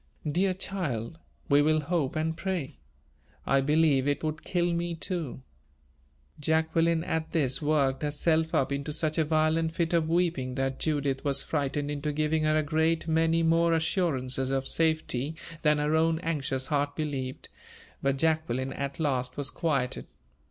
[0.27, 2.79] "Dear child, we will hope and pray.
[3.45, 5.43] I believe it would kill me too."
[6.39, 11.23] Jacqueline at this worked herself up into such a violent fit of weeping that Judith
[11.23, 16.17] was frightened into giving her a great many more assurances of safety than her own
[16.21, 17.49] anxious heart believed,
[18.01, 20.07] but Jacqueline at last was quieted.